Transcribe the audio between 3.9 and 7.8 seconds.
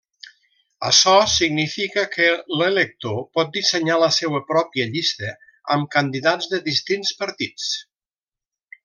la seua pròpia llista amb candidats de distints partits.